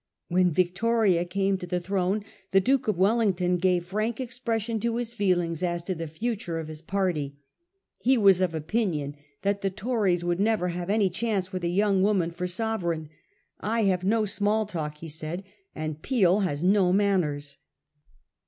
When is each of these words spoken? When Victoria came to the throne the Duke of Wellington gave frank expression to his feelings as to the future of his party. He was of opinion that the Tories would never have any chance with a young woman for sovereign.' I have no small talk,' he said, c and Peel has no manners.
When 0.29 0.49
Victoria 0.49 1.25
came 1.25 1.59
to 1.59 1.67
the 1.67 1.79
throne 1.79 2.23
the 2.53 2.59
Duke 2.59 2.87
of 2.87 2.97
Wellington 2.97 3.57
gave 3.57 3.85
frank 3.85 4.19
expression 4.19 4.79
to 4.79 4.95
his 4.95 5.13
feelings 5.13 5.61
as 5.61 5.83
to 5.83 5.93
the 5.93 6.07
future 6.07 6.57
of 6.57 6.69
his 6.69 6.81
party. 6.81 7.37
He 7.99 8.17
was 8.17 8.41
of 8.41 8.55
opinion 8.55 9.15
that 9.43 9.61
the 9.61 9.69
Tories 9.69 10.23
would 10.23 10.39
never 10.39 10.69
have 10.69 10.89
any 10.89 11.11
chance 11.11 11.51
with 11.51 11.63
a 11.63 11.69
young 11.69 12.01
woman 12.01 12.31
for 12.31 12.47
sovereign.' 12.47 13.09
I 13.59 13.83
have 13.83 14.03
no 14.03 14.25
small 14.25 14.65
talk,' 14.65 14.97
he 14.97 15.07
said, 15.07 15.41
c 15.41 15.47
and 15.75 16.01
Peel 16.01 16.39
has 16.39 16.63
no 16.63 16.91
manners. 16.91 17.59